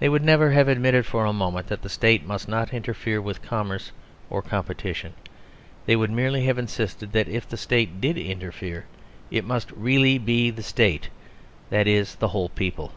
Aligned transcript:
They 0.00 0.08
would 0.08 0.24
never 0.24 0.50
have 0.50 0.66
admitted 0.66 1.06
for 1.06 1.24
a 1.24 1.32
moment 1.32 1.68
that 1.68 1.82
the 1.82 1.88
State 1.88 2.26
must 2.26 2.48
not 2.48 2.74
interfere 2.74 3.22
with 3.22 3.40
commerce 3.40 3.92
or 4.28 4.42
competition; 4.42 5.14
they 5.86 5.94
would 5.94 6.10
merely 6.10 6.44
have 6.46 6.58
insisted 6.58 7.12
that 7.12 7.28
if 7.28 7.48
the 7.48 7.56
State 7.56 8.00
did 8.00 8.18
interfere, 8.18 8.86
it 9.30 9.44
must 9.44 9.70
really 9.70 10.18
be 10.18 10.50
the 10.50 10.64
State 10.64 11.08
that 11.70 11.86
is, 11.86 12.16
the 12.16 12.30
whole 12.34 12.48
people. 12.48 12.94